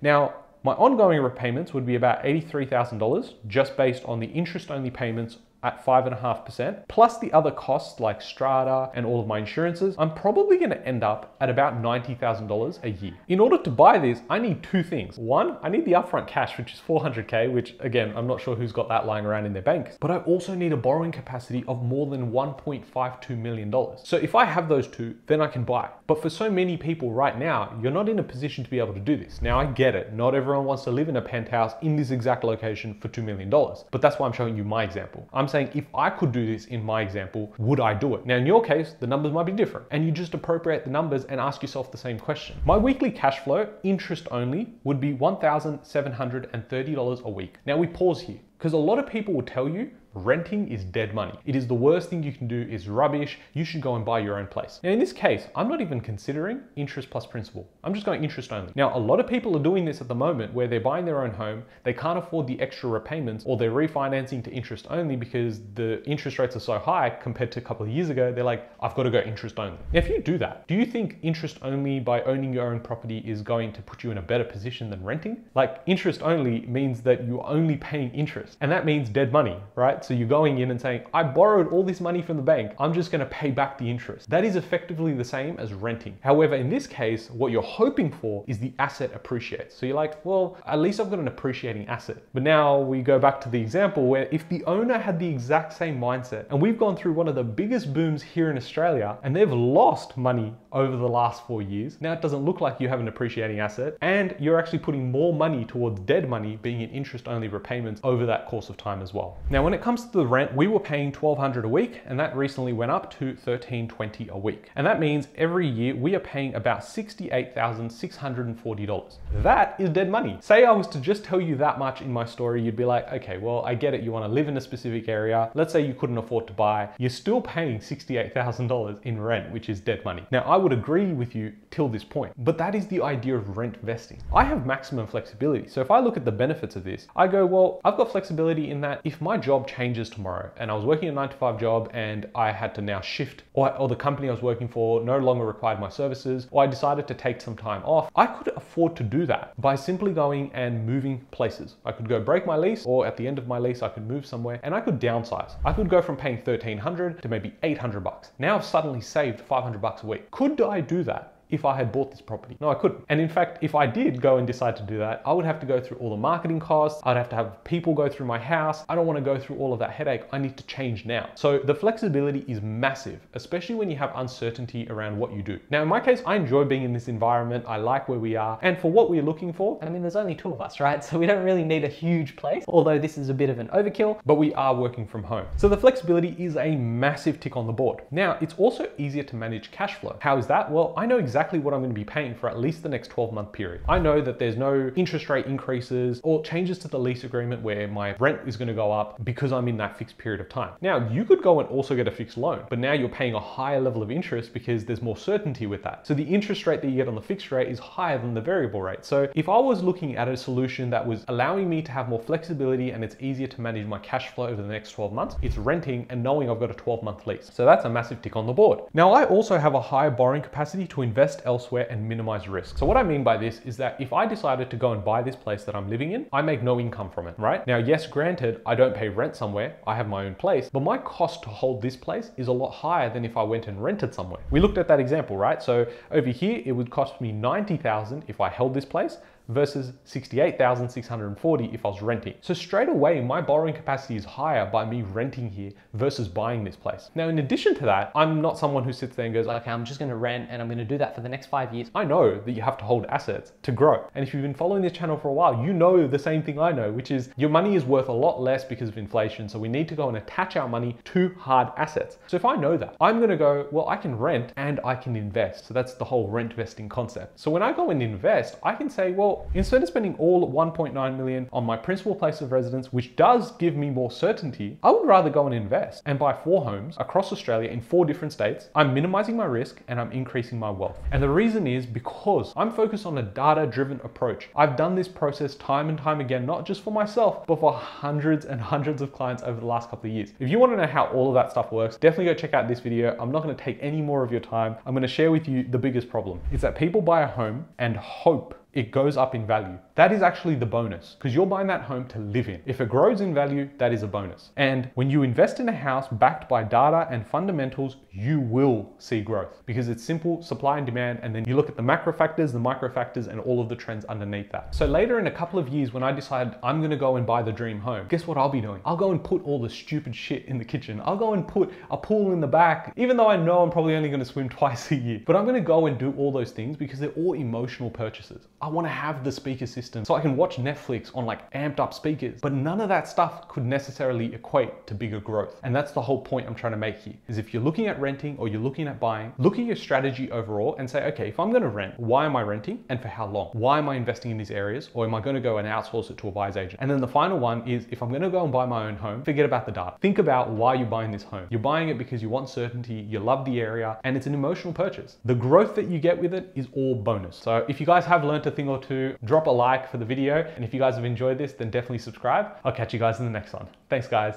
Now, 0.00 0.34
my 0.62 0.72
ongoing 0.72 1.20
repayments 1.20 1.72
would 1.72 1.86
be 1.86 1.94
about 1.94 2.22
$83,000 2.24 3.34
just 3.46 3.76
based 3.76 4.04
on 4.04 4.20
the 4.20 4.26
interest 4.26 4.70
only 4.70 4.90
payments 4.90 5.38
at 5.62 5.84
5.5%, 5.84 6.88
plus 6.88 7.18
the 7.18 7.32
other 7.32 7.50
costs 7.50 8.00
like 8.00 8.22
strata 8.22 8.90
and 8.94 9.04
all 9.04 9.20
of 9.20 9.26
my 9.26 9.38
insurances, 9.38 9.94
I'm 9.98 10.14
probably 10.14 10.58
gonna 10.58 10.76
end 10.84 11.02
up 11.02 11.36
at 11.40 11.50
about 11.50 11.82
$90,000 11.82 12.84
a 12.84 12.90
year. 12.90 13.14
In 13.28 13.40
order 13.40 13.58
to 13.58 13.70
buy 13.70 13.98
this, 13.98 14.20
I 14.30 14.38
need 14.38 14.62
two 14.62 14.82
things. 14.82 15.18
One, 15.18 15.56
I 15.62 15.68
need 15.68 15.84
the 15.84 15.92
upfront 15.92 16.28
cash, 16.28 16.58
which 16.58 16.72
is 16.72 16.80
400K, 16.86 17.52
which 17.52 17.74
again, 17.80 18.12
I'm 18.16 18.26
not 18.26 18.40
sure 18.40 18.54
who's 18.54 18.72
got 18.72 18.88
that 18.88 19.06
lying 19.06 19.26
around 19.26 19.46
in 19.46 19.52
their 19.52 19.62
banks, 19.62 19.96
but 20.00 20.10
I 20.10 20.18
also 20.18 20.54
need 20.54 20.72
a 20.72 20.76
borrowing 20.76 21.12
capacity 21.12 21.64
of 21.66 21.82
more 21.82 22.06
than 22.06 22.30
$1.52 22.30 23.36
million. 23.36 23.72
So 24.04 24.16
if 24.16 24.34
I 24.34 24.44
have 24.44 24.68
those 24.68 24.86
two, 24.86 25.16
then 25.26 25.40
I 25.40 25.48
can 25.48 25.64
buy. 25.64 25.88
But 26.06 26.22
for 26.22 26.30
so 26.30 26.50
many 26.50 26.76
people 26.76 27.12
right 27.12 27.38
now, 27.38 27.76
you're 27.82 27.92
not 27.92 28.08
in 28.08 28.18
a 28.18 28.22
position 28.22 28.64
to 28.64 28.70
be 28.70 28.78
able 28.78 28.94
to 28.94 29.00
do 29.00 29.16
this. 29.16 29.42
Now 29.42 29.58
I 29.58 29.66
get 29.66 29.94
it, 29.94 30.12
not 30.14 30.34
everyone 30.34 30.64
wants 30.64 30.84
to 30.84 30.90
live 30.90 31.08
in 31.08 31.16
a 31.16 31.22
penthouse 31.22 31.72
in 31.82 31.96
this 31.96 32.10
exact 32.10 32.44
location 32.44 32.94
for 33.00 33.08
$2 33.08 33.24
million, 33.24 33.50
but 33.50 34.00
that's 34.00 34.18
why 34.18 34.26
I'm 34.26 34.32
showing 34.32 34.56
you 34.56 34.64
my 34.64 34.84
example. 34.84 35.28
I'm 35.32 35.47
saying 35.48 35.70
if 35.74 35.86
I 35.94 36.10
could 36.10 36.32
do 36.32 36.46
this 36.46 36.66
in 36.66 36.84
my 36.84 37.02
example, 37.02 37.52
would 37.58 37.80
I 37.80 37.94
do 37.94 38.14
it? 38.14 38.26
Now, 38.26 38.36
in 38.36 38.46
your 38.46 38.62
case, 38.62 38.94
the 38.98 39.06
numbers 39.06 39.32
might 39.32 39.46
be 39.46 39.52
different, 39.52 39.86
and 39.90 40.04
you 40.04 40.12
just 40.12 40.34
appropriate 40.34 40.84
the 40.84 40.90
numbers 40.90 41.24
and 41.24 41.40
ask 41.40 41.62
yourself 41.62 41.90
the 41.90 41.98
same 41.98 42.18
question. 42.18 42.56
My 42.64 42.76
weekly 42.76 43.10
cash 43.10 43.38
flow, 43.40 43.68
interest 43.82 44.28
only, 44.30 44.74
would 44.84 45.00
be 45.00 45.14
$1,730 45.14 47.22
a 47.22 47.30
week. 47.30 47.54
Now, 47.66 47.76
we 47.76 47.86
pause 47.86 48.20
here 48.20 48.40
because 48.58 48.72
a 48.72 48.76
lot 48.76 48.98
of 48.98 49.06
people 49.06 49.34
will 49.34 49.42
tell 49.42 49.68
you 49.68 49.90
renting 50.26 50.68
is 50.68 50.84
dead 50.84 51.14
money. 51.14 51.32
It 51.46 51.56
is 51.56 51.66
the 51.66 51.74
worst 51.74 52.10
thing 52.10 52.22
you 52.22 52.32
can 52.32 52.48
do, 52.48 52.66
is 52.70 52.88
rubbish. 52.88 53.38
You 53.54 53.64
should 53.64 53.80
go 53.80 53.96
and 53.96 54.04
buy 54.04 54.20
your 54.20 54.38
own 54.38 54.46
place. 54.46 54.80
Now, 54.82 54.90
in 54.90 54.98
this 54.98 55.12
case, 55.12 55.46
I'm 55.54 55.68
not 55.68 55.80
even 55.80 56.00
considering 56.00 56.60
interest 56.76 57.10
plus 57.10 57.26
principal. 57.26 57.68
I'm 57.84 57.94
just 57.94 58.06
going 58.06 58.22
interest 58.22 58.52
only. 58.52 58.72
Now, 58.74 58.96
a 58.96 58.98
lot 58.98 59.20
of 59.20 59.26
people 59.26 59.56
are 59.56 59.62
doing 59.62 59.84
this 59.84 60.00
at 60.00 60.08
the 60.08 60.14
moment 60.14 60.52
where 60.52 60.66
they're 60.66 60.80
buying 60.80 61.04
their 61.04 61.22
own 61.22 61.30
home, 61.30 61.64
they 61.84 61.92
can't 61.92 62.18
afford 62.18 62.46
the 62.46 62.60
extra 62.60 62.88
repayments, 62.88 63.44
or 63.46 63.56
they're 63.56 63.70
refinancing 63.70 64.42
to 64.44 64.50
interest 64.50 64.86
only 64.90 65.16
because 65.16 65.60
the 65.74 66.04
interest 66.04 66.38
rates 66.38 66.56
are 66.56 66.60
so 66.60 66.78
high 66.78 67.10
compared 67.10 67.52
to 67.52 67.60
a 67.60 67.62
couple 67.62 67.86
of 67.86 67.92
years 67.92 68.10
ago. 68.10 68.32
They're 68.32 68.44
like, 68.44 68.70
I've 68.80 68.94
got 68.94 69.04
to 69.04 69.10
go 69.10 69.20
interest 69.20 69.58
only. 69.58 69.78
Now, 69.92 69.98
if 69.98 70.08
you 70.08 70.20
do 70.20 70.38
that, 70.38 70.66
do 70.66 70.74
you 70.74 70.84
think 70.84 71.18
interest 71.22 71.58
only 71.62 72.00
by 72.00 72.22
owning 72.22 72.52
your 72.52 72.70
own 72.70 72.80
property 72.80 73.18
is 73.18 73.42
going 73.42 73.72
to 73.72 73.82
put 73.82 74.02
you 74.02 74.10
in 74.10 74.18
a 74.18 74.22
better 74.22 74.44
position 74.44 74.90
than 74.90 75.02
renting? 75.02 75.44
Like, 75.54 75.82
interest 75.86 76.22
only 76.22 76.60
means 76.66 77.02
that 77.02 77.26
you're 77.26 77.46
only 77.46 77.76
paying 77.76 78.10
interest, 78.12 78.56
and 78.60 78.70
that 78.72 78.84
means 78.84 79.08
dead 79.08 79.32
money, 79.32 79.56
right? 79.74 80.04
So 80.08 80.14
you're 80.14 80.26
going 80.26 80.60
in 80.60 80.70
and 80.70 80.80
saying, 80.80 81.02
I 81.12 81.22
borrowed 81.22 81.70
all 81.70 81.82
this 81.82 82.00
money 82.00 82.22
from 82.22 82.38
the 82.38 82.42
bank. 82.42 82.72
I'm 82.78 82.94
just 82.94 83.12
going 83.12 83.20
to 83.20 83.26
pay 83.26 83.50
back 83.50 83.76
the 83.76 83.90
interest. 83.90 84.30
That 84.30 84.42
is 84.42 84.56
effectively 84.56 85.12
the 85.12 85.22
same 85.22 85.58
as 85.58 85.74
renting. 85.74 86.16
However, 86.22 86.54
in 86.54 86.70
this 86.70 86.86
case, 86.86 87.28
what 87.30 87.52
you're 87.52 87.60
hoping 87.60 88.10
for 88.10 88.42
is 88.46 88.58
the 88.58 88.72
asset 88.78 89.10
appreciates. 89.14 89.76
So 89.76 89.84
you're 89.84 89.94
like, 89.94 90.24
well, 90.24 90.56
at 90.66 90.78
least 90.78 90.98
I've 90.98 91.10
got 91.10 91.18
an 91.18 91.28
appreciating 91.28 91.88
asset. 91.88 92.22
But 92.32 92.42
now 92.42 92.78
we 92.78 93.02
go 93.02 93.18
back 93.18 93.38
to 93.42 93.50
the 93.50 93.60
example 93.60 94.06
where 94.06 94.30
if 94.32 94.48
the 94.48 94.64
owner 94.64 94.96
had 94.96 95.18
the 95.18 95.28
exact 95.28 95.74
same 95.74 96.00
mindset, 96.00 96.46
and 96.48 96.58
we've 96.58 96.78
gone 96.78 96.96
through 96.96 97.12
one 97.12 97.28
of 97.28 97.34
the 97.34 97.44
biggest 97.44 97.92
booms 97.92 98.22
here 98.22 98.50
in 98.50 98.56
Australia, 98.56 99.18
and 99.24 99.36
they've 99.36 99.52
lost 99.52 100.16
money 100.16 100.54
over 100.72 100.96
the 100.96 101.06
last 101.06 101.46
four 101.46 101.60
years, 101.60 101.98
now 102.00 102.14
it 102.14 102.22
doesn't 102.22 102.46
look 102.46 102.62
like 102.62 102.80
you 102.80 102.88
have 102.88 103.00
an 103.00 103.08
appreciating 103.08 103.60
asset, 103.60 103.98
and 104.00 104.34
you're 104.38 104.58
actually 104.58 104.78
putting 104.78 105.10
more 105.10 105.34
money 105.34 105.66
towards 105.66 106.00
dead 106.00 106.30
money 106.30 106.58
being 106.62 106.80
in 106.80 106.88
interest 106.88 107.28
only 107.28 107.48
repayments 107.48 108.00
over 108.04 108.24
that 108.24 108.46
course 108.46 108.70
of 108.70 108.78
time 108.78 109.02
as 109.02 109.12
well. 109.12 109.36
Now, 109.50 109.62
when 109.62 109.74
it 109.74 109.82
comes 109.82 109.97
to 110.06 110.18
the 110.18 110.26
rent, 110.26 110.52
we 110.54 110.66
were 110.66 110.80
paying 110.80 111.12
1200 111.12 111.64
a 111.64 111.68
week, 111.68 112.00
and 112.06 112.18
that 112.18 112.36
recently 112.36 112.72
went 112.72 112.90
up 112.90 113.10
to 113.18 113.26
1320 113.26 114.28
a 114.30 114.38
week. 114.38 114.70
And 114.76 114.86
that 114.86 115.00
means 115.00 115.28
every 115.36 115.68
year 115.68 115.94
we 115.94 116.14
are 116.14 116.20
paying 116.20 116.54
about 116.54 116.80
$68,640. 116.80 119.14
That 119.42 119.74
is 119.78 119.90
dead 119.90 120.10
money. 120.10 120.38
Say 120.40 120.64
I 120.64 120.72
was 120.72 120.86
to 120.88 121.00
just 121.00 121.24
tell 121.24 121.40
you 121.40 121.56
that 121.56 121.78
much 121.78 122.02
in 122.02 122.12
my 122.12 122.24
story, 122.24 122.62
you'd 122.62 122.76
be 122.76 122.84
like, 122.84 123.10
okay, 123.12 123.38
well, 123.38 123.64
I 123.64 123.74
get 123.74 123.94
it. 123.94 124.02
You 124.02 124.12
want 124.12 124.24
to 124.24 124.28
live 124.28 124.48
in 124.48 124.56
a 124.56 124.60
specific 124.60 125.08
area. 125.08 125.50
Let's 125.54 125.72
say 125.72 125.86
you 125.86 125.94
couldn't 125.94 126.18
afford 126.18 126.46
to 126.48 126.52
buy. 126.52 126.88
You're 126.98 127.10
still 127.10 127.40
paying 127.40 127.78
$68,000 127.78 129.02
in 129.04 129.20
rent, 129.20 129.52
which 129.52 129.68
is 129.68 129.80
dead 129.80 130.04
money. 130.04 130.24
Now, 130.30 130.42
I 130.42 130.56
would 130.56 130.72
agree 130.72 131.12
with 131.12 131.34
you 131.34 131.52
till 131.70 131.88
this 131.88 132.04
point, 132.04 132.32
but 132.38 132.58
that 132.58 132.74
is 132.74 132.86
the 132.86 133.02
idea 133.02 133.36
of 133.36 133.56
rent 133.56 133.76
vesting. 133.82 134.20
I 134.34 134.44
have 134.44 134.66
maximum 134.66 135.06
flexibility. 135.06 135.68
So 135.68 135.80
if 135.80 135.90
I 135.90 136.00
look 136.00 136.16
at 136.16 136.24
the 136.24 136.32
benefits 136.32 136.76
of 136.76 136.84
this, 136.84 137.06
I 137.16 137.26
go, 137.26 137.46
well, 137.46 137.80
I've 137.84 137.96
got 137.96 138.10
flexibility 138.10 138.70
in 138.70 138.80
that 138.82 139.00
if 139.04 139.20
my 139.20 139.36
job 139.36 139.66
changes 139.66 139.77
tomorrow 139.78 140.50
and 140.56 140.72
I 140.72 140.74
was 140.74 140.84
working 140.84 141.08
a 141.08 141.12
nine 141.12 141.28
to 141.28 141.36
five 141.36 141.60
job 141.60 141.88
and 141.94 142.26
I 142.34 142.50
had 142.50 142.74
to 142.74 142.82
now 142.82 143.00
shift 143.00 143.44
or, 143.52 143.72
or 143.76 143.86
the 143.86 143.94
company 143.94 144.28
I 144.28 144.32
was 144.32 144.42
working 144.42 144.66
for 144.66 145.04
no 145.04 145.18
longer 145.18 145.46
required 145.46 145.78
my 145.78 145.88
services 145.88 146.48
or 146.50 146.64
I 146.64 146.66
decided 146.66 147.06
to 147.06 147.14
take 147.14 147.40
some 147.40 147.56
time 147.56 147.82
off, 147.84 148.10
I 148.16 148.26
could 148.26 148.48
afford 148.56 148.96
to 148.96 149.04
do 149.04 149.24
that 149.26 149.52
by 149.60 149.76
simply 149.76 150.12
going 150.12 150.50
and 150.52 150.84
moving 150.84 151.20
places. 151.30 151.76
I 151.84 151.92
could 151.92 152.08
go 152.08 152.18
break 152.18 152.44
my 152.44 152.56
lease 152.56 152.84
or 152.86 153.06
at 153.06 153.16
the 153.16 153.28
end 153.28 153.38
of 153.38 153.46
my 153.46 153.60
lease, 153.60 153.82
I 153.82 153.88
could 153.88 154.08
move 154.08 154.26
somewhere 154.26 154.58
and 154.64 154.74
I 154.74 154.80
could 154.80 154.98
downsize. 154.98 155.54
I 155.64 155.72
could 155.72 155.88
go 155.88 156.02
from 156.02 156.16
paying 156.16 156.38
1300 156.38 157.22
to 157.22 157.28
maybe 157.28 157.54
800 157.62 158.00
bucks. 158.00 158.32
Now 158.40 158.56
I've 158.56 158.64
suddenly 158.64 159.00
saved 159.00 159.40
500 159.40 159.80
bucks 159.80 160.02
a 160.02 160.06
week. 160.06 160.28
Could 160.32 160.60
I 160.60 160.80
do 160.80 161.04
that? 161.04 161.37
If 161.50 161.64
I 161.64 161.76
had 161.76 161.92
bought 161.92 162.10
this 162.10 162.20
property. 162.20 162.56
No, 162.60 162.70
I 162.70 162.74
couldn't. 162.74 163.04
And 163.08 163.20
in 163.20 163.28
fact, 163.28 163.58
if 163.62 163.74
I 163.74 163.86
did 163.86 164.20
go 164.20 164.36
and 164.38 164.46
decide 164.46 164.76
to 164.76 164.82
do 164.82 164.98
that, 164.98 165.22
I 165.24 165.32
would 165.32 165.44
have 165.44 165.60
to 165.60 165.66
go 165.66 165.80
through 165.80 165.98
all 165.98 166.10
the 166.10 166.16
marketing 166.16 166.60
costs. 166.60 167.00
I'd 167.04 167.16
have 167.16 167.28
to 167.30 167.36
have 167.36 167.62
people 167.64 167.94
go 167.94 168.08
through 168.08 168.26
my 168.26 168.38
house. 168.38 168.84
I 168.88 168.94
don't 168.94 169.06
want 169.06 169.18
to 169.18 169.24
go 169.24 169.38
through 169.38 169.56
all 169.56 169.72
of 169.72 169.78
that 169.78 169.90
headache. 169.90 170.22
I 170.32 170.38
need 170.38 170.56
to 170.56 170.66
change 170.66 171.06
now. 171.06 171.30
So 171.34 171.58
the 171.58 171.74
flexibility 171.74 172.44
is 172.48 172.60
massive, 172.60 173.20
especially 173.34 173.74
when 173.76 173.90
you 173.90 173.96
have 173.96 174.12
uncertainty 174.14 174.86
around 174.90 175.18
what 175.18 175.32
you 175.32 175.42
do. 175.42 175.58
Now, 175.70 175.82
in 175.82 175.88
my 175.88 176.00
case, 176.00 176.22
I 176.26 176.36
enjoy 176.36 176.64
being 176.64 176.82
in 176.82 176.92
this 176.92 177.08
environment. 177.08 177.64
I 177.66 177.76
like 177.76 178.08
where 178.08 178.18
we 178.18 178.36
are. 178.36 178.58
And 178.62 178.78
for 178.78 178.90
what 178.90 179.10
we're 179.10 179.22
looking 179.22 179.52
for, 179.52 179.78
I 179.82 179.88
mean, 179.88 180.02
there's 180.02 180.16
only 180.16 180.34
two 180.34 180.52
of 180.52 180.60
us, 180.60 180.80
right? 180.80 181.02
So 181.02 181.18
we 181.18 181.26
don't 181.26 181.44
really 181.44 181.64
need 181.64 181.84
a 181.84 181.88
huge 181.88 182.36
place, 182.36 182.64
although 182.68 182.98
this 182.98 183.16
is 183.18 183.28
a 183.28 183.34
bit 183.34 183.50
of 183.50 183.58
an 183.58 183.68
overkill. 183.68 184.20
but 184.26 184.34
we 184.34 184.52
are 184.54 184.74
working 184.74 185.06
from 185.06 185.22
home. 185.22 185.46
So 185.56 185.68
the 185.68 185.76
flexibility 185.76 186.36
is 186.38 186.56
a 186.56 186.76
massive 186.76 187.40
tick 187.40 187.56
on 187.56 187.66
the 187.66 187.72
board. 187.72 188.02
Now, 188.10 188.36
it's 188.40 188.54
also 188.58 188.88
easier 188.98 189.22
to 189.24 189.36
manage 189.36 189.70
cash 189.70 189.94
flow. 189.94 190.16
How 190.20 190.36
is 190.36 190.46
that? 190.48 190.70
Well, 190.70 190.92
I 190.96 191.06
know 191.06 191.18
exactly 191.18 191.37
exactly 191.38 191.60
what 191.60 191.72
I'm 191.72 191.78
going 191.78 191.90
to 191.90 191.94
be 191.94 192.04
paying 192.04 192.34
for 192.34 192.50
at 192.50 192.58
least 192.58 192.82
the 192.82 192.88
next 192.88 193.12
12 193.12 193.32
month 193.32 193.52
period. 193.52 193.82
I 193.88 194.00
know 194.00 194.20
that 194.20 194.40
there's 194.40 194.56
no 194.56 194.90
interest 194.96 195.28
rate 195.28 195.46
increases 195.46 196.20
or 196.24 196.42
changes 196.42 196.80
to 196.80 196.88
the 196.88 196.98
lease 196.98 197.22
agreement 197.22 197.62
where 197.62 197.86
my 197.86 198.16
rent 198.18 198.40
is 198.44 198.56
going 198.56 198.66
to 198.66 198.74
go 198.74 198.90
up 198.90 199.24
because 199.24 199.52
I'm 199.52 199.68
in 199.68 199.76
that 199.76 199.96
fixed 199.96 200.18
period 200.18 200.40
of 200.40 200.48
time. 200.48 200.72
Now, 200.80 201.08
you 201.08 201.24
could 201.24 201.40
go 201.40 201.60
and 201.60 201.68
also 201.68 201.94
get 201.94 202.08
a 202.08 202.10
fixed 202.10 202.38
loan, 202.38 202.64
but 202.68 202.80
now 202.80 202.92
you're 202.92 203.08
paying 203.08 203.34
a 203.34 203.40
higher 203.40 203.80
level 203.80 204.02
of 204.02 204.10
interest 204.10 204.52
because 204.52 204.84
there's 204.84 205.00
more 205.00 205.16
certainty 205.16 205.66
with 205.66 205.80
that. 205.84 206.04
So 206.08 206.12
the 206.12 206.24
interest 206.24 206.66
rate 206.66 206.82
that 206.82 206.88
you 206.88 206.96
get 206.96 207.06
on 207.06 207.14
the 207.14 207.22
fixed 207.22 207.52
rate 207.52 207.68
is 207.68 207.78
higher 207.78 208.18
than 208.18 208.34
the 208.34 208.40
variable 208.40 208.82
rate. 208.82 209.04
So 209.04 209.28
if 209.36 209.48
I 209.48 209.58
was 209.58 209.80
looking 209.80 210.16
at 210.16 210.26
a 210.26 210.36
solution 210.36 210.90
that 210.90 211.06
was 211.06 211.24
allowing 211.28 211.68
me 211.68 211.82
to 211.82 211.92
have 211.92 212.08
more 212.08 212.20
flexibility 212.20 212.90
and 212.90 213.04
it's 213.04 213.14
easier 213.20 213.46
to 213.46 213.60
manage 213.60 213.86
my 213.86 214.00
cash 214.00 214.30
flow 214.30 214.48
over 214.48 214.60
the 214.60 214.66
next 214.66 214.90
12 214.90 215.12
months, 215.12 215.36
it's 215.42 215.56
renting 215.56 216.04
and 216.10 216.20
knowing 216.20 216.50
I've 216.50 216.58
got 216.58 216.72
a 216.72 216.74
12 216.74 217.04
month 217.04 217.28
lease. 217.28 217.48
So 217.54 217.64
that's 217.64 217.84
a 217.84 217.88
massive 217.88 218.20
tick 218.22 218.34
on 218.34 218.44
the 218.44 218.52
board. 218.52 218.80
Now, 218.92 219.12
I 219.12 219.24
also 219.24 219.56
have 219.56 219.74
a 219.74 219.80
higher 219.80 220.10
borrowing 220.10 220.42
capacity 220.42 220.88
to 220.88 221.02
invest 221.02 221.27
elsewhere 221.44 221.86
and 221.90 222.08
minimize 222.08 222.48
risk. 222.48 222.78
So 222.78 222.86
what 222.86 222.96
I 222.96 223.02
mean 223.02 223.22
by 223.22 223.36
this 223.36 223.60
is 223.64 223.76
that 223.76 224.00
if 224.00 224.12
I 224.12 224.26
decided 224.26 224.70
to 224.70 224.76
go 224.76 224.92
and 224.92 225.04
buy 225.04 225.22
this 225.22 225.36
place 225.36 225.64
that 225.64 225.74
I'm 225.74 225.88
living 225.88 226.12
in, 226.12 226.26
I 226.32 226.42
make 226.42 226.62
no 226.62 226.80
income 226.80 227.10
from 227.10 227.26
it, 227.26 227.34
right? 227.38 227.66
Now, 227.66 227.78
yes, 227.78 228.06
granted, 228.06 228.60
I 228.66 228.74
don't 228.74 228.94
pay 228.94 229.08
rent 229.08 229.36
somewhere, 229.36 229.76
I 229.86 229.94
have 229.94 230.08
my 230.08 230.24
own 230.24 230.34
place, 230.34 230.70
but 230.72 230.80
my 230.80 230.98
cost 230.98 231.42
to 231.44 231.48
hold 231.48 231.82
this 231.82 231.96
place 231.96 232.30
is 232.36 232.48
a 232.48 232.52
lot 232.52 232.70
higher 232.70 233.12
than 233.12 233.24
if 233.24 233.36
I 233.36 233.42
went 233.42 233.66
and 233.66 233.82
rented 233.82 234.14
somewhere. 234.14 234.40
We 234.50 234.60
looked 234.60 234.78
at 234.78 234.88
that 234.88 235.00
example, 235.00 235.36
right? 235.36 235.62
So 235.62 235.86
over 236.10 236.30
here, 236.30 236.62
it 236.64 236.72
would 236.72 236.90
cost 236.90 237.20
me 237.20 237.32
90,000 237.32 238.24
if 238.28 238.40
I 238.40 238.48
held 238.48 238.74
this 238.74 238.84
place 238.84 239.18
versus 239.48 239.92
68,640 240.04 241.70
if 241.72 241.84
I 241.84 241.88
was 241.88 242.02
renting. 242.02 242.34
So 242.40 242.54
straight 242.54 242.88
away, 242.88 243.20
my 243.20 243.40
borrowing 243.40 243.74
capacity 243.74 244.16
is 244.16 244.24
higher 244.24 244.66
by 244.66 244.84
me 244.84 245.02
renting 245.02 245.50
here 245.50 245.72
versus 245.94 246.28
buying 246.28 246.64
this 246.64 246.76
place. 246.76 247.10
Now, 247.14 247.28
in 247.28 247.38
addition 247.38 247.74
to 247.76 247.84
that, 247.86 248.12
I'm 248.14 248.40
not 248.40 248.58
someone 248.58 248.84
who 248.84 248.92
sits 248.92 249.16
there 249.16 249.24
and 249.26 249.34
goes, 249.34 249.46
Okay, 249.46 249.70
I'm 249.70 249.84
just 249.84 249.98
gonna 249.98 250.16
rent 250.16 250.48
and 250.50 250.60
I'm 250.60 250.68
gonna 250.68 250.84
do 250.84 250.98
that 250.98 251.14
for 251.14 251.22
the 251.22 251.28
next 251.28 251.46
five 251.46 251.74
years. 251.74 251.90
I 251.94 252.04
know 252.04 252.38
that 252.38 252.52
you 252.52 252.62
have 252.62 252.78
to 252.78 252.84
hold 252.84 253.06
assets 253.06 253.52
to 253.62 253.72
grow. 253.72 254.06
And 254.14 254.26
if 254.26 254.34
you've 254.34 254.42
been 254.42 254.54
following 254.54 254.82
this 254.82 254.92
channel 254.92 255.16
for 255.16 255.28
a 255.28 255.32
while, 255.32 255.64
you 255.64 255.72
know 255.72 256.06
the 256.06 256.18
same 256.18 256.42
thing 256.42 256.58
I 256.58 256.72
know, 256.72 256.92
which 256.92 257.10
is 257.10 257.30
your 257.36 257.50
money 257.50 257.74
is 257.74 257.84
worth 257.84 258.08
a 258.08 258.12
lot 258.12 258.40
less 258.40 258.64
because 258.64 258.88
of 258.88 258.98
inflation. 258.98 259.48
So 259.48 259.58
we 259.58 259.68
need 259.68 259.88
to 259.88 259.94
go 259.94 260.08
and 260.08 260.16
attach 260.18 260.56
our 260.56 260.68
money 260.68 260.96
to 261.06 261.34
hard 261.38 261.68
assets. 261.76 262.18
So 262.26 262.36
if 262.36 262.44
I 262.44 262.56
know 262.56 262.76
that, 262.76 262.96
I'm 263.00 263.20
gonna 263.20 263.36
go, 263.36 263.66
well, 263.70 263.88
I 263.88 263.96
can 263.96 264.16
rent 264.16 264.52
and 264.56 264.80
I 264.84 264.94
can 264.94 265.16
invest. 265.16 265.66
So 265.66 265.74
that's 265.74 265.94
the 265.94 266.04
whole 266.04 266.28
rent 266.28 266.52
vesting 266.52 266.88
concept. 266.88 267.40
So 267.40 267.50
when 267.50 267.62
I 267.62 267.72
go 267.72 267.90
and 267.90 268.02
invest, 268.02 268.56
I 268.62 268.74
can 268.74 268.90
say, 268.90 269.12
instead 269.54 269.82
of 269.82 269.88
spending 269.88 270.14
all 270.16 270.50
1.9 270.50 271.16
million 271.16 271.48
on 271.52 271.64
my 271.64 271.76
principal 271.76 272.14
place 272.14 272.40
of 272.40 272.52
residence, 272.52 272.92
which 272.92 273.16
does 273.16 273.52
give 273.52 273.76
me 273.76 273.90
more 273.90 274.10
certainty, 274.10 274.78
I 274.82 274.90
would 274.90 275.06
rather 275.06 275.30
go 275.30 275.46
and 275.46 275.54
invest 275.54 276.02
and 276.06 276.18
buy 276.18 276.32
four 276.32 276.64
homes 276.64 276.96
across 276.98 277.32
Australia 277.32 277.70
in 277.70 277.80
four 277.80 278.04
different 278.04 278.32
states. 278.32 278.68
I'm 278.74 278.94
minimizing 278.94 279.36
my 279.36 279.44
risk 279.44 279.80
and 279.88 280.00
I'm 280.00 280.12
increasing 280.12 280.58
my 280.58 280.70
wealth. 280.70 280.98
And 281.12 281.22
the 281.22 281.28
reason 281.28 281.66
is 281.66 281.86
because 281.86 282.52
I'm 282.56 282.72
focused 282.72 283.06
on 283.06 283.18
a 283.18 283.22
data 283.22 283.66
driven 283.66 284.00
approach. 284.04 284.48
I've 284.56 284.76
done 284.76 284.94
this 284.94 285.08
process 285.08 285.54
time 285.56 285.88
and 285.88 285.98
time 285.98 286.20
again, 286.20 286.46
not 286.46 286.66
just 286.66 286.82
for 286.82 286.92
myself, 286.92 287.46
but 287.46 287.60
for 287.60 287.72
hundreds 287.72 288.44
and 288.44 288.60
hundreds 288.60 289.02
of 289.02 289.12
clients 289.12 289.42
over 289.42 289.60
the 289.60 289.66
last 289.66 289.90
couple 289.90 290.10
of 290.10 290.16
years. 290.16 290.32
If 290.38 290.50
you 290.50 290.58
want 290.58 290.72
to 290.72 290.76
know 290.76 290.86
how 290.86 291.06
all 291.06 291.28
of 291.28 291.34
that 291.34 291.50
stuff 291.50 291.72
works, 291.72 291.96
definitely 291.96 292.26
go 292.26 292.34
check 292.34 292.54
out 292.54 292.68
this 292.68 292.80
video. 292.80 293.16
I'm 293.18 293.32
not 293.32 293.42
going 293.42 293.54
to 293.54 293.62
take 293.62 293.78
any 293.80 294.02
more 294.02 294.22
of 294.22 294.30
your 294.30 294.40
time. 294.40 294.76
I'm 294.86 294.94
going 294.94 295.02
to 295.02 295.08
share 295.08 295.30
with 295.30 295.48
you 295.48 295.64
the 295.64 295.78
biggest 295.78 296.08
problem. 296.08 296.40
It's 296.52 296.62
that 296.62 296.76
people 296.76 297.00
buy 297.00 297.22
a 297.22 297.26
home 297.26 297.66
and 297.78 297.96
hope 297.96 298.54
it 298.72 298.90
goes 298.90 299.16
up 299.16 299.34
in 299.34 299.46
value. 299.46 299.78
That 299.94 300.12
is 300.12 300.22
actually 300.22 300.54
the 300.54 300.66
bonus 300.66 301.16
because 301.18 301.34
you're 301.34 301.46
buying 301.46 301.66
that 301.68 301.82
home 301.82 302.06
to 302.08 302.18
live 302.18 302.48
in. 302.48 302.62
If 302.66 302.80
it 302.80 302.88
grows 302.88 303.20
in 303.20 303.34
value, 303.34 303.68
that 303.78 303.92
is 303.92 304.02
a 304.02 304.06
bonus. 304.06 304.50
And 304.56 304.90
when 304.94 305.10
you 305.10 305.22
invest 305.22 305.58
in 305.58 305.68
a 305.68 305.72
house 305.72 306.06
backed 306.08 306.48
by 306.48 306.62
data 306.64 307.08
and 307.10 307.26
fundamentals, 307.26 307.96
you 308.12 308.40
will 308.40 308.92
see 308.98 309.20
growth 309.20 309.62
because 309.64 309.88
it's 309.88 310.04
simple 310.04 310.42
supply 310.42 310.76
and 310.76 310.86
demand. 310.86 311.20
And 311.22 311.34
then 311.34 311.44
you 311.46 311.56
look 311.56 311.68
at 311.68 311.76
the 311.76 311.82
macro 311.82 312.12
factors, 312.12 312.52
the 312.52 312.58
micro 312.58 312.90
factors, 312.92 313.26
and 313.26 313.40
all 313.40 313.60
of 313.60 313.68
the 313.68 313.76
trends 313.76 314.04
underneath 314.04 314.52
that. 314.52 314.74
So 314.74 314.86
later 314.86 315.18
in 315.18 315.26
a 315.26 315.30
couple 315.30 315.58
of 315.58 315.68
years, 315.68 315.92
when 315.92 316.02
I 316.02 316.12
decide 316.12 316.56
I'm 316.62 316.78
going 316.78 316.90
to 316.90 316.96
go 316.96 317.16
and 317.16 317.26
buy 317.26 317.42
the 317.42 317.52
dream 317.52 317.80
home, 317.80 318.06
guess 318.08 318.26
what 318.26 318.36
I'll 318.36 318.48
be 318.48 318.60
doing? 318.60 318.82
I'll 318.84 318.96
go 318.96 319.12
and 319.12 319.22
put 319.24 319.42
all 319.44 319.60
the 319.60 319.70
stupid 319.70 320.14
shit 320.14 320.44
in 320.44 320.58
the 320.58 320.64
kitchen. 320.64 321.00
I'll 321.04 321.16
go 321.16 321.32
and 321.32 321.48
put 321.48 321.72
a 321.90 321.96
pool 321.96 322.32
in 322.32 322.40
the 322.40 322.46
back, 322.46 322.92
even 322.96 323.16
though 323.16 323.28
I 323.28 323.36
know 323.36 323.62
I'm 323.62 323.70
probably 323.70 323.96
only 323.96 324.10
going 324.10 324.20
to 324.20 324.26
swim 324.26 324.48
twice 324.58 324.90
a 324.90 324.96
year. 324.96 325.22
But 325.26 325.36
I'm 325.36 325.44
going 325.44 325.54
to 325.56 325.60
go 325.60 325.86
and 325.86 325.98
do 325.98 326.12
all 326.18 326.30
those 326.30 326.50
things 326.50 326.76
because 326.76 326.98
they're 327.00 327.10
all 327.10 327.32
emotional 327.32 327.90
purchases. 327.90 328.46
I 328.60 328.68
want 328.68 328.86
to 328.86 328.92
have 328.92 329.22
the 329.22 329.30
speaker 329.30 329.66
system 329.66 330.04
so 330.04 330.14
I 330.14 330.20
can 330.20 330.36
watch 330.36 330.56
Netflix 330.56 331.14
on 331.14 331.26
like 331.26 331.50
amped 331.52 331.78
up 331.78 331.94
speakers. 331.94 332.40
But 332.40 332.52
none 332.52 332.80
of 332.80 332.88
that 332.88 333.06
stuff 333.06 333.46
could 333.48 333.64
necessarily 333.64 334.34
equate 334.34 334.86
to 334.88 334.94
bigger 334.94 335.20
growth. 335.20 335.60
And 335.62 335.74
that's 335.74 335.92
the 335.92 336.02
whole 336.02 336.20
point 336.20 336.48
I'm 336.48 336.56
trying 336.56 336.72
to 336.72 336.78
make 336.78 336.98
here 336.98 337.14
is 337.28 337.38
if 337.38 337.54
you're 337.54 337.62
looking 337.62 337.86
at 337.86 338.00
renting 338.00 338.36
or 338.36 338.48
you're 338.48 338.60
looking 338.60 338.88
at 338.88 338.98
buying, 338.98 339.32
look 339.38 339.58
at 339.58 339.64
your 339.64 339.76
strategy 339.76 340.30
overall 340.32 340.74
and 340.76 340.90
say, 340.90 341.04
okay, 341.04 341.28
if 341.28 341.38
I'm 341.38 341.50
going 341.50 341.62
to 341.62 341.68
rent, 341.68 341.94
why 341.98 342.26
am 342.26 342.34
I 342.34 342.42
renting 342.42 342.84
and 342.88 343.00
for 343.00 343.08
how 343.08 343.26
long? 343.26 343.50
Why 343.52 343.78
am 343.78 343.88
I 343.88 343.94
investing 343.94 344.32
in 344.32 344.38
these 344.38 344.50
areas? 344.50 344.90
Or 344.92 345.04
am 345.04 345.14
I 345.14 345.20
going 345.20 345.36
to 345.36 345.40
go 345.40 345.58
and 345.58 345.68
outsource 345.68 346.10
it 346.10 346.18
to 346.18 346.28
a 346.28 346.32
buyer's 346.32 346.56
agent? 346.56 346.78
And 346.80 346.90
then 346.90 347.00
the 347.00 347.06
final 347.06 347.38
one 347.38 347.66
is 347.68 347.86
if 347.90 348.02
I'm 348.02 348.08
going 348.08 348.22
to 348.22 348.30
go 348.30 348.42
and 348.42 348.52
buy 348.52 348.66
my 348.66 348.88
own 348.88 348.96
home, 348.96 349.22
forget 349.22 349.44
about 349.44 349.66
the 349.66 349.72
data. 349.72 349.94
Think 350.00 350.18
about 350.18 350.50
why 350.50 350.74
you're 350.74 350.86
buying 350.86 351.12
this 351.12 351.22
home. 351.22 351.46
You're 351.50 351.60
buying 351.60 351.90
it 351.90 351.98
because 351.98 352.22
you 352.22 352.28
want 352.28 352.48
certainty, 352.48 352.94
you 352.94 353.20
love 353.20 353.44
the 353.44 353.60
area, 353.60 353.98
and 354.02 354.16
it's 354.16 354.26
an 354.26 354.34
emotional 354.34 354.72
purchase. 354.72 355.18
The 355.24 355.34
growth 355.34 355.76
that 355.76 355.88
you 355.88 356.00
get 356.00 356.18
with 356.18 356.34
it 356.34 356.50
is 356.56 356.66
all 356.72 356.96
bonus. 356.96 357.36
So 357.36 357.64
if 357.68 357.78
you 357.78 357.86
guys 357.86 358.04
have 358.04 358.24
learned 358.24 358.47
a 358.48 358.50
thing 358.50 358.68
or 358.68 358.78
two, 358.82 359.16
drop 359.24 359.46
a 359.46 359.50
like 359.50 359.88
for 359.90 359.98
the 359.98 360.04
video. 360.04 360.44
And 360.56 360.64
if 360.64 360.74
you 360.74 360.80
guys 360.80 360.96
have 360.96 361.04
enjoyed 361.04 361.38
this, 361.38 361.52
then 361.52 361.70
definitely 361.70 361.98
subscribe. 361.98 362.46
I'll 362.64 362.72
catch 362.72 362.92
you 362.92 362.98
guys 362.98 363.20
in 363.20 363.24
the 363.24 363.30
next 363.30 363.52
one. 363.52 363.68
Thanks 363.88 364.08
guys. 364.08 364.34